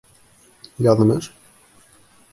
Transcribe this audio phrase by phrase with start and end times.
[0.87, 1.31] Яҙмыш?